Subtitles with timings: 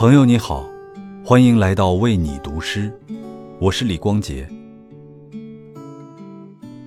[0.00, 0.66] 朋友你好，
[1.22, 2.90] 欢迎来到为你读诗，
[3.58, 4.48] 我是李光洁。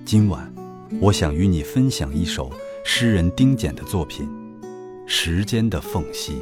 [0.04, 0.52] 今晚，
[1.00, 2.50] 我想与你分享一首
[2.84, 4.28] 诗人丁简的作品
[5.06, 6.32] 《时间的缝隙》。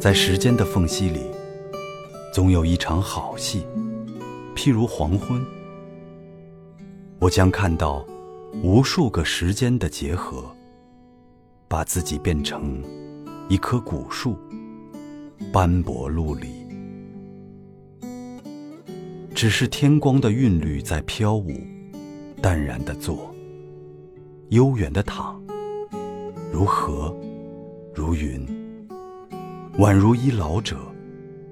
[0.00, 1.20] 在时间的缝隙里，
[2.32, 3.66] 总有一场好戏，
[4.56, 5.38] 譬如黄昏。
[7.18, 8.02] 我将看到
[8.62, 10.44] 无数个时间的结合，
[11.68, 12.82] 把自己变成
[13.48, 14.36] 一棵古树，
[15.52, 16.48] 斑驳陆离。
[19.34, 21.52] 只是天光的韵律在飘舞，
[22.40, 23.34] 淡然的坐，
[24.50, 25.42] 悠远的躺，
[26.52, 27.14] 如河，
[27.94, 28.46] 如云，
[29.78, 30.78] 宛如一老者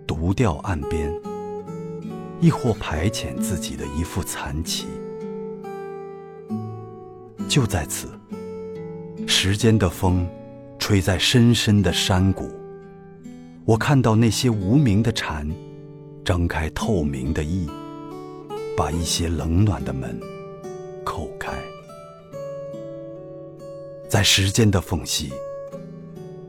[0.07, 1.13] 独钓岸边，
[2.41, 4.87] 亦或排遣自己的一副残棋。
[7.53, 8.09] 就在此，
[9.27, 10.27] 时间的风，
[10.79, 12.51] 吹在深深的山谷。
[13.67, 15.47] 我看到那些无名的蝉，
[16.25, 17.69] 张开透明的翼，
[18.75, 20.19] 把一些冷暖的门
[21.05, 21.53] 叩开。
[24.09, 25.31] 在时间的缝隙，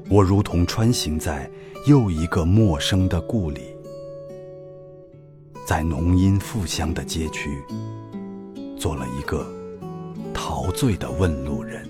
[0.09, 1.51] 我如同穿行在
[1.85, 3.75] 又一个陌生的故里，
[5.65, 7.61] 在浓荫馥香的街区，
[8.77, 9.45] 做了一个。
[10.45, 11.87] 陶醉的问路人。